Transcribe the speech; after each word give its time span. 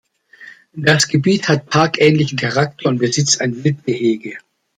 Das 0.73 1.07
Gebiet 1.07 1.47
hat 1.47 1.69
parkähnlichen 1.69 2.35
Charakter 2.35 2.89
und 2.89 2.97
besitzt 2.97 3.39
ein 3.39 3.63
Wildgehege. 3.63 4.35